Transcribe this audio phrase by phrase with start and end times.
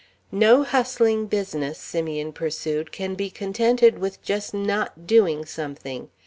[0.31, 6.09] "No hustling business," Simeon pursued, "can be contented with just not doing something.